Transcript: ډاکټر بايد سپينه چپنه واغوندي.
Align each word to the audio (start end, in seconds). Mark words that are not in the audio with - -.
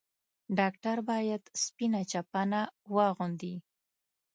ډاکټر 0.57 0.97
بايد 1.09 1.43
سپينه 1.63 2.01
چپنه 2.11 2.61
واغوندي. 2.95 3.55